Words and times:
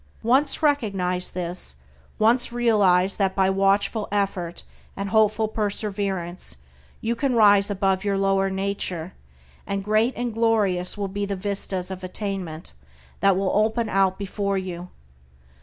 Once 0.23 0.63
recognize 0.63 1.29
this, 1.29 1.75
once 2.17 2.51
realize 2.51 3.17
that 3.17 3.35
by 3.35 3.51
watchful 3.51 4.07
effort 4.11 4.63
and 4.97 5.09
hopeful 5.09 5.47
perseverance 5.47 6.57
you 7.01 7.15
can 7.15 7.35
rise 7.35 7.69
above 7.69 8.03
your 8.03 8.17
lower 8.17 8.49
nature, 8.49 9.13
and 9.67 9.83
great 9.83 10.15
and 10.17 10.33
glorious 10.33 10.97
will 10.97 11.07
be 11.07 11.23
the 11.27 11.35
vistas 11.35 11.91
of 11.91 12.03
attainment 12.03 12.73
that 13.19 13.37
will 13.37 13.51
open 13.51 13.89
out 13.89 14.17
before 14.17 14.57
you. 14.57 14.89